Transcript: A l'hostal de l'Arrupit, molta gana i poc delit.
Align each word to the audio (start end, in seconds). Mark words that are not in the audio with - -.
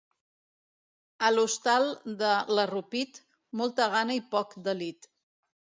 A 1.27 1.29
l'hostal 1.35 1.85
de 2.23 2.33
l'Arrupit, 2.57 3.21
molta 3.63 3.93
gana 3.97 4.19
i 4.23 4.27
poc 4.35 4.63
delit. 4.71 5.15